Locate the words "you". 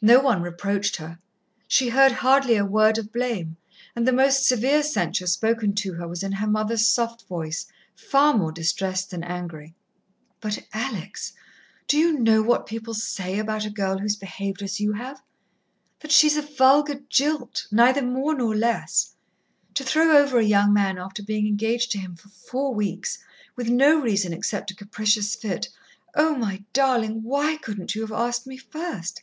11.98-12.18, 14.80-14.94, 27.94-28.00